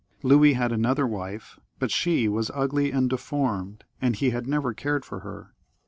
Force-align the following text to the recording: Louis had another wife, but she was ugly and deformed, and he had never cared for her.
Louis 0.23 0.53
had 0.53 0.71
another 0.71 1.05
wife, 1.05 1.59
but 1.77 1.91
she 1.91 2.27
was 2.27 2.49
ugly 2.55 2.89
and 2.91 3.07
deformed, 3.07 3.83
and 4.01 4.15
he 4.15 4.31
had 4.31 4.47
never 4.47 4.73
cared 4.73 5.05
for 5.05 5.19
her. 5.19 5.53